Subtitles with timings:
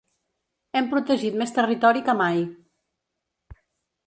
[0.79, 2.43] Hem protegit més territori que mai.